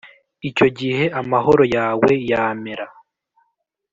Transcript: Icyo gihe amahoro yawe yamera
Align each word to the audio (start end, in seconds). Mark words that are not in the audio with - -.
Icyo 0.49 0.67
gihe 0.77 1.03
amahoro 1.19 1.63
yawe 1.75 2.11
yamera 2.29 2.85